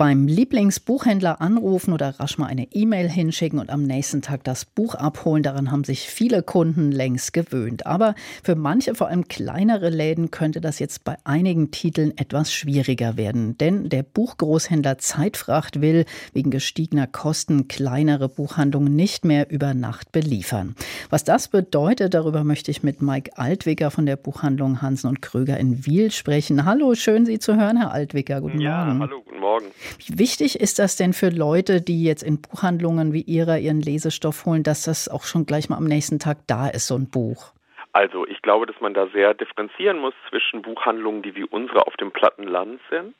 beim 0.00 0.26
Lieblingsbuchhändler 0.26 1.42
anrufen 1.42 1.92
oder 1.92 2.18
rasch 2.18 2.38
mal 2.38 2.46
eine 2.46 2.66
E-Mail 2.72 3.06
hinschicken 3.06 3.58
und 3.58 3.68
am 3.68 3.82
nächsten 3.82 4.22
Tag 4.22 4.42
das 4.44 4.64
Buch 4.64 4.94
abholen, 4.94 5.42
daran 5.42 5.70
haben 5.70 5.84
sich 5.84 6.08
viele 6.08 6.42
Kunden 6.42 6.90
längst 6.90 7.34
gewöhnt. 7.34 7.84
Aber 7.84 8.14
für 8.42 8.54
manche, 8.54 8.94
vor 8.94 9.08
allem 9.08 9.28
kleinere 9.28 9.90
Läden, 9.90 10.30
könnte 10.30 10.62
das 10.62 10.78
jetzt 10.78 11.04
bei 11.04 11.18
einigen 11.24 11.70
Titeln 11.70 12.16
etwas 12.16 12.50
schwieriger 12.50 13.18
werden. 13.18 13.58
Denn 13.58 13.90
der 13.90 14.02
Buchgroßhändler 14.02 14.96
Zeitfracht 14.96 15.82
will 15.82 16.06
wegen 16.32 16.50
gestiegener 16.50 17.06
Kosten 17.06 17.68
kleinere 17.68 18.30
Buchhandlungen 18.30 18.96
nicht 18.96 19.26
mehr 19.26 19.50
über 19.50 19.74
Nacht 19.74 20.12
beliefern. 20.12 20.76
Was 21.10 21.24
das 21.24 21.48
bedeutet, 21.48 22.14
darüber 22.14 22.42
möchte 22.42 22.70
ich 22.70 22.82
mit 22.82 23.02
Mike 23.02 23.32
Altwicker 23.36 23.90
von 23.90 24.06
der 24.06 24.16
Buchhandlung 24.16 24.80
Hansen 24.80 25.08
und 25.08 25.20
Kröger 25.20 25.58
in 25.58 25.84
Wiel 25.84 26.10
sprechen. 26.10 26.64
Hallo, 26.64 26.94
schön 26.94 27.26
Sie 27.26 27.38
zu 27.38 27.54
hören, 27.56 27.76
Herr 27.76 27.92
Altwicker. 27.92 28.40
Guten 28.40 28.62
ja, 28.62 28.86
Morgen. 28.86 29.00
Hallo, 29.00 29.22
guten 29.40 29.42
Morgen. 29.42 29.66
Wie 30.06 30.18
wichtig 30.18 30.60
ist 30.60 30.78
das 30.78 30.96
denn 30.96 31.12
für 31.12 31.30
Leute, 31.30 31.80
die 31.80 32.04
jetzt 32.04 32.22
in 32.22 32.40
Buchhandlungen 32.40 33.12
wie 33.12 33.22
Ihrer 33.22 33.58
ihren 33.58 33.80
Lesestoff 33.80 34.46
holen, 34.46 34.62
dass 34.62 34.84
das 34.84 35.08
auch 35.08 35.24
schon 35.24 35.46
gleich 35.46 35.68
mal 35.68 35.76
am 35.76 35.84
nächsten 35.84 36.18
Tag 36.18 36.38
da 36.46 36.68
ist, 36.68 36.86
so 36.86 36.96
ein 36.96 37.08
Buch? 37.10 37.52
Also 37.92 38.26
ich 38.26 38.40
glaube, 38.42 38.66
dass 38.66 38.80
man 38.80 38.94
da 38.94 39.08
sehr 39.08 39.34
differenzieren 39.34 39.98
muss 39.98 40.14
zwischen 40.28 40.62
Buchhandlungen, 40.62 41.22
die 41.22 41.34
wie 41.34 41.44
unsere 41.44 41.86
auf 41.86 41.96
dem 41.96 42.12
platten 42.12 42.44
Land 42.44 42.80
sind 42.88 43.14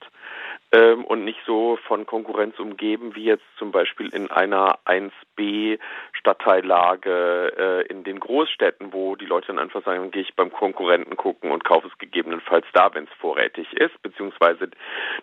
ähm, 0.73 1.05
und 1.05 1.25
nicht 1.25 1.41
so 1.47 1.79
von 1.87 2.07
Konkurrenz 2.07 2.59
umgeben 2.59 3.15
wie 3.15 3.25
jetzt 3.25 3.45
zum 3.59 3.73
Beispiel 3.73 4.09
in 4.15 4.31
einer 4.31 4.79
1b 4.87 5.79
Stadtteillage 6.13 7.53
äh, 7.59 7.87
in 7.89 8.05
den 8.05 8.21
Großstädten, 8.21 8.93
wo 8.93 9.17
die 9.17 9.27
Leute 9.27 9.49
dann 9.49 9.59
einfach 9.59 9.85
sagen, 9.85 10.11
gehe 10.11 10.23
ich 10.23 10.35
beim 10.35 10.53
Konkurrenten 10.53 11.17
gucken 11.17 11.51
und 11.51 11.65
kaufe 11.65 11.89
es 11.89 11.99
gegebenenfalls 11.99 12.67
da, 12.73 12.95
wenn 12.95 13.05
es 13.05 13.13
vorrätig 13.19 13.73
ist, 13.73 14.01
beziehungsweise 14.03 14.71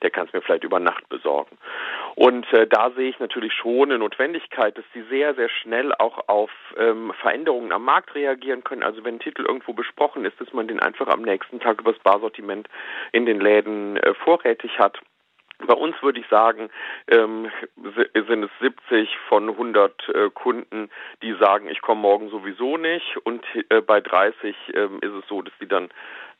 der 0.01 0.09
kann 0.09 0.27
es 0.27 0.33
mir 0.33 0.41
vielleicht 0.41 0.63
über 0.63 0.79
Nacht 0.79 1.07
besorgen. 1.09 1.57
Und 2.15 2.51
äh, 2.53 2.67
da 2.67 2.91
sehe 2.91 3.09
ich 3.09 3.19
natürlich 3.19 3.53
schon 3.53 3.89
eine 3.89 3.99
Notwendigkeit, 3.99 4.77
dass 4.77 4.85
sie 4.93 5.03
sehr, 5.03 5.35
sehr 5.35 5.49
schnell 5.49 5.93
auch 5.93 6.27
auf 6.27 6.51
ähm, 6.77 7.13
Veränderungen 7.21 7.71
am 7.71 7.85
Markt 7.85 8.15
reagieren 8.15 8.63
können. 8.63 8.83
Also 8.83 9.03
wenn 9.03 9.15
ein 9.15 9.19
Titel 9.19 9.43
irgendwo 9.43 9.73
besprochen 9.73 10.25
ist, 10.25 10.39
dass 10.41 10.51
man 10.51 10.67
den 10.67 10.79
einfach 10.79 11.07
am 11.07 11.21
nächsten 11.21 11.59
Tag 11.59 11.79
übers 11.79 11.99
Barsortiment 11.99 12.67
in 13.11 13.25
den 13.25 13.39
Läden 13.39 13.97
äh, 13.97 14.13
vorrätig 14.13 14.79
hat. 14.79 14.99
Bei 15.67 15.73
uns 15.73 16.01
würde 16.01 16.19
ich 16.19 16.27
sagen, 16.27 16.69
ähm, 17.07 17.51
sind 17.75 18.43
es 18.43 18.51
70 18.61 19.09
von 19.27 19.49
100 19.49 20.09
äh, 20.09 20.29
Kunden, 20.31 20.89
die 21.21 21.33
sagen, 21.33 21.69
ich 21.69 21.81
komme 21.81 22.01
morgen 22.01 22.29
sowieso 22.29 22.77
nicht. 22.77 23.17
Und 23.23 23.45
äh, 23.69 23.81
bei 23.81 24.01
30 24.01 24.55
ähm, 24.73 24.99
ist 25.01 25.13
es 25.13 25.27
so, 25.27 25.41
dass 25.41 25.53
die 25.59 25.67
dann 25.67 25.89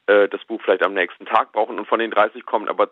äh, 0.07 0.27
das 0.29 0.43
Buch 0.45 0.61
vielleicht 0.63 0.83
am 0.83 0.93
nächsten 0.93 1.25
Tag 1.25 1.51
brauchen. 1.51 1.77
Und 1.77 1.87
von 1.87 1.99
den 1.99 2.11
30 2.11 2.45
kommen 2.45 2.69
aber 2.69 2.89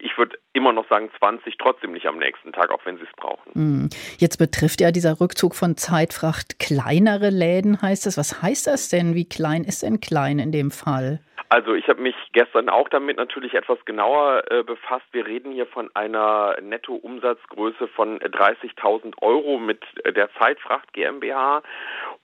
ich 0.00 0.16
würde 0.16 0.38
immer 0.52 0.72
noch 0.72 0.88
sagen 0.88 1.10
20 1.18 1.56
trotzdem 1.58 1.92
nicht 1.92 2.06
am 2.06 2.18
nächsten 2.18 2.52
Tag, 2.52 2.70
auch 2.70 2.84
wenn 2.84 2.96
sie 2.96 3.04
es 3.04 3.16
brauchen. 3.16 3.52
Hm. 3.52 3.90
Jetzt 4.18 4.38
betrifft 4.38 4.80
ja 4.80 4.90
dieser 4.90 5.20
Rückzug 5.20 5.54
von 5.54 5.76
Zeitfracht 5.76 6.58
kleinere 6.58 7.30
Läden, 7.30 7.80
heißt 7.80 8.06
das. 8.06 8.16
Was 8.16 8.42
heißt 8.42 8.66
das 8.66 8.88
denn? 8.88 9.14
Wie 9.14 9.28
klein 9.28 9.64
ist 9.64 9.82
denn 9.82 10.00
klein 10.00 10.38
in 10.38 10.52
dem 10.52 10.70
Fall? 10.70 11.20
Also 11.52 11.74
ich 11.74 11.86
habe 11.86 12.00
mich 12.00 12.14
gestern 12.32 12.70
auch 12.70 12.88
damit 12.88 13.18
natürlich 13.18 13.52
etwas 13.52 13.76
genauer 13.84 14.42
äh, 14.50 14.62
befasst. 14.62 15.04
Wir 15.12 15.26
reden 15.26 15.52
hier 15.52 15.66
von 15.66 15.90
einer 15.92 16.56
Nettoumsatzgröße 16.62 17.88
von 17.88 18.20
30.000 18.20 19.20
Euro 19.20 19.58
mit 19.58 19.84
äh, 20.04 20.14
der 20.14 20.32
Zeitfracht 20.38 20.94
GmbH 20.94 21.62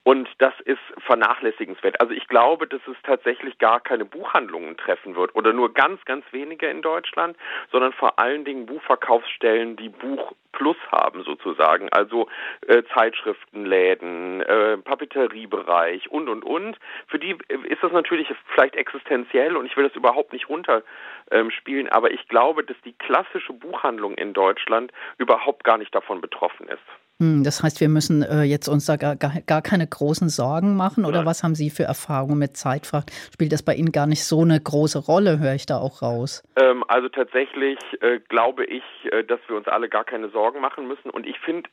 und 0.01 0.27
das 0.39 0.55
ist 0.65 0.79
vernachlässigenswert. 1.05 2.01
Also 2.01 2.11
ich 2.11 2.27
glaube, 2.27 2.65
dass 2.65 2.81
es 2.87 2.97
tatsächlich 3.03 3.59
gar 3.59 3.79
keine 3.79 4.03
Buchhandlungen 4.03 4.77
treffen 4.77 5.15
wird 5.15 5.35
oder 5.35 5.53
nur 5.53 5.75
ganz, 5.75 6.03
ganz 6.05 6.25
wenige 6.31 6.67
in 6.67 6.81
Deutschland, 6.81 7.37
sondern 7.71 7.93
vor 7.93 8.17
allen 8.17 8.45
Dingen 8.45 8.65
Buchverkaufsstellen, 8.65 9.75
die 9.75 9.89
Buch 9.89 10.33
Plus 10.51 10.77
haben 10.91 11.23
sozusagen, 11.23 11.89
also 11.91 12.27
äh, 12.65 12.81
Zeitschriftenläden, 12.95 14.41
äh, 14.41 14.77
Papeteriebereich 14.77 16.09
und 16.09 16.27
und 16.27 16.43
und. 16.43 16.75
Für 17.07 17.19
die 17.19 17.37
ist 17.65 17.83
das 17.83 17.91
natürlich 17.91 18.33
vielleicht 18.55 18.75
existenziell 18.75 19.18
und 19.55 19.65
ich 19.65 19.75
will 19.77 19.87
das 19.87 19.95
überhaupt 19.95 20.33
nicht 20.33 20.49
runterspielen, 20.49 21.87
ähm, 21.87 21.91
aber 21.91 22.11
ich 22.11 22.27
glaube, 22.27 22.63
dass 22.63 22.77
die 22.85 22.93
klassische 22.93 23.53
Buchhandlung 23.53 24.15
in 24.15 24.33
Deutschland 24.33 24.91
überhaupt 25.17 25.63
gar 25.63 25.77
nicht 25.77 25.93
davon 25.93 26.21
betroffen 26.21 26.67
ist. 26.67 26.79
Hm, 27.21 27.43
das 27.43 27.61
heißt, 27.61 27.81
wir 27.81 27.89
müssen 27.89 28.23
äh, 28.23 28.43
jetzt 28.43 28.69
uns 28.69 28.85
da 28.85 28.95
gar, 28.95 29.15
gar 29.17 29.61
keine 29.61 29.85
großen 29.85 30.29
Sorgen 30.29 30.77
machen 30.77 31.03
oder 31.03 31.17
Nein. 31.17 31.25
was 31.25 31.43
haben 31.43 31.53
Sie 31.53 31.69
für 31.69 31.83
Erfahrungen 31.83 32.37
mit 32.37 32.55
Zeitfracht? 32.55 33.11
Spielt 33.33 33.51
das 33.51 33.61
bei 33.61 33.75
Ihnen 33.75 33.91
gar 33.91 34.07
nicht 34.07 34.23
so 34.23 34.41
eine 34.41 34.59
große 34.59 34.99
Rolle, 34.99 35.39
höre 35.39 35.53
ich 35.53 35.65
da 35.65 35.77
auch 35.79 36.01
raus? 36.01 36.43
Ähm, 36.55 36.78
also 36.89 37.07
tatsächlich 37.07 37.77
äh, 38.01 38.19
glaube 38.29 38.65
ich, 38.65 38.83
äh, 39.11 39.23
dass 39.23 39.39
wir 39.47 39.55
uns 39.55 39.67
alle 39.67 39.89
gar 39.89 40.03
keine 40.03 40.29
Sorgen 40.29 40.59
machen 40.59 40.87
müssen 40.87 41.11
und 41.11 41.27
ich 41.27 41.39
finde 41.39 41.69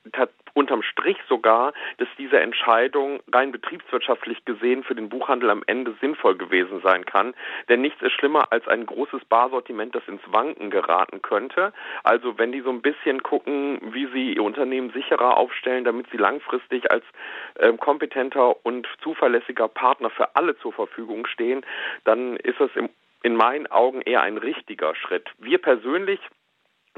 unterm 0.53 0.83
Strich 0.83 1.17
sogar, 1.27 1.73
dass 1.97 2.09
diese 2.19 2.39
Entscheidung 2.39 3.21
rein 3.33 3.51
betriebswirtschaftlich 3.51 4.45
gesehen 4.45 4.85
für 4.85 4.95
den 4.95 5.09
Buchhandel 5.09 5.49
am 5.49 5.63
Ende 5.67 5.95
sinnvoll 6.03 6.37
gewesen 6.37 6.83
sein 6.83 7.07
kann, 7.07 7.33
denn 7.71 7.81
nichts 7.81 8.03
ist 8.03 8.13
schlimmer 8.13 8.53
als 8.53 8.69
ein 8.69 8.85
großes 8.85 9.25
Barsortiment, 9.25 9.95
das 9.95 10.07
ins 10.07 10.21
Wanken 10.27 10.71
geraten 10.71 11.23
könnte. 11.23 11.73
Also 12.05 12.37
wenn 12.39 12.53
die 12.53 12.61
so 12.61 12.71
ein 12.71 12.83
bisschen 12.83 13.23
gucken, 13.23 13.81
wie 13.95 14.07
sie 14.13 14.35
ihr 14.35 14.43
Unternehmen 14.43 14.91
sicherer 14.91 15.39
aufstellen, 15.39 15.85
damit 15.85 16.11
sie 16.11 16.19
langfristig 16.19 16.91
als 16.91 17.05
ähm, 17.59 17.79
kompetenter 17.79 18.67
und 18.67 18.87
zuverlässiger 19.03 19.69
Partner 19.69 20.11
für 20.11 20.37
alle 20.37 20.59
zur 20.59 20.75
Verfügung 20.75 21.27
stehen, 21.27 21.65
dann 22.05 22.37
ist 22.37 22.61
das 22.61 22.71
im, 22.75 22.91
in 23.27 23.35
meinen 23.35 23.67
Augen 23.67 24.03
eher 24.03 24.23
ein 24.23 24.39
richtiger 24.39 24.95
Schritt. 24.95 25.29
Wir 25.39 25.59
persönlich 25.59 26.21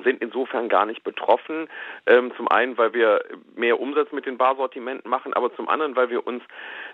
sind 0.03 0.23
insofern 0.23 0.69
gar 0.69 0.87
nicht 0.87 1.05
betroffen. 1.05 1.69
Ähm, 2.07 2.33
zum 2.37 2.49
einen, 2.49 2.79
weil 2.79 2.93
wir 2.93 3.25
mehr 3.57 3.81
Umsatz 3.81 4.13
mit 4.13 4.27
den 4.27 4.39
Barsortimenten 4.39 5.11
machen, 5.11 5.35
aber 5.35 5.55
zum 5.55 5.69
anderen, 5.69 5.97
weil 5.97 6.11
wir 6.11 6.27
uns 6.27 6.43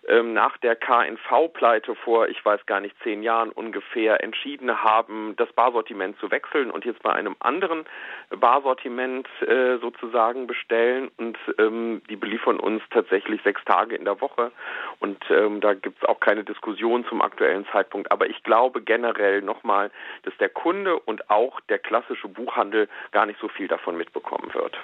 ähm, 0.08 0.32
nach 0.32 0.56
der 0.58 0.76
KNV-Pleite 0.76 1.94
vor, 1.96 2.28
ich 2.28 2.44
weiß 2.44 2.66
gar 2.66 2.80
nicht, 2.80 2.94
zehn 3.02 3.22
Jahren 3.22 3.50
ungefähr 3.50 4.22
entschieden 4.22 4.82
haben, 4.82 5.34
das 5.36 5.52
Barsortiment 5.52 6.18
zu 6.18 6.30
wechseln 6.30 6.70
und 6.70 6.84
jetzt 6.84 7.02
bei 7.02 7.12
einem 7.12 7.36
anderen 7.40 7.84
Barsortiment 8.30 9.28
äh, 9.42 9.78
sozusagen 9.78 10.46
bestellen 10.46 11.10
und 11.16 11.38
ähm, 11.58 12.02
die 12.08 12.16
beliefern 12.16 12.60
uns 12.60 12.82
tatsächlich 12.90 13.42
sechs 13.42 13.64
Tage 13.64 13.96
in 13.96 14.04
der 14.04 14.20
Woche 14.20 14.52
und 15.00 15.18
ähm, 15.30 15.60
da 15.60 15.74
gibt 15.74 16.02
es 16.02 16.08
auch 16.08 16.20
keine 16.20 16.44
Diskussion 16.44 17.04
zum 17.06 17.22
aktuellen 17.22 17.66
Zeitpunkt. 17.72 18.10
Aber 18.12 18.28
ich 18.28 18.42
glaube 18.42 18.82
generell 18.82 19.42
nochmal, 19.42 19.90
dass 20.22 20.36
der 20.38 20.48
Kunde 20.48 20.98
und 20.98 21.30
auch 21.30 21.60
der 21.62 21.78
klassische 21.78 22.28
Buchhandel 22.28 22.88
gar 23.12 23.26
nicht 23.26 23.40
so 23.40 23.48
viel 23.48 23.68
davon 23.68 23.96
mitbekommen 23.96 24.52
wird. 24.54 24.76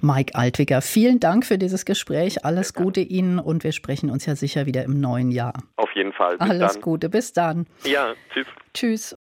Mike 0.00 0.34
Altwiger, 0.34 0.82
vielen 0.82 1.20
Dank 1.20 1.46
für 1.46 1.58
dieses 1.58 1.84
Gespräch. 1.84 2.44
Alles 2.44 2.74
Gute 2.74 3.00
Ihnen 3.00 3.38
und 3.38 3.62
wir 3.64 3.72
sprechen 3.72 4.10
uns 4.10 4.26
ja 4.26 4.34
sicher 4.34 4.66
wieder 4.66 4.84
im 4.84 5.00
neuen 5.00 5.30
Jahr. 5.30 5.54
Auf 5.76 5.90
jeden 5.94 6.12
Fall. 6.12 6.38
Bis 6.38 6.50
Alles 6.50 6.72
dann. 6.74 6.82
Gute, 6.82 7.08
bis 7.08 7.32
dann. 7.32 7.66
Ja, 7.84 8.14
tschüss. 8.32 8.46
Tschüss. 8.74 9.18